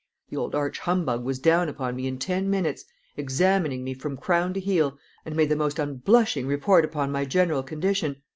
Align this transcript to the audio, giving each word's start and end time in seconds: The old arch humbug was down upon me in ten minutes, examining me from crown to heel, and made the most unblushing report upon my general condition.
The 0.31 0.35
old 0.37 0.55
arch 0.55 0.79
humbug 0.79 1.23
was 1.23 1.37
down 1.37 1.69
upon 1.69 1.95
me 1.95 2.07
in 2.07 2.17
ten 2.17 2.49
minutes, 2.49 2.85
examining 3.17 3.83
me 3.83 3.93
from 3.93 4.17
crown 4.17 4.51
to 4.55 4.59
heel, 4.59 4.97
and 5.25 5.35
made 5.35 5.49
the 5.49 5.55
most 5.55 5.77
unblushing 5.77 6.47
report 6.47 6.83
upon 6.83 7.11
my 7.11 7.23
general 7.23 7.61
condition. 7.61 8.15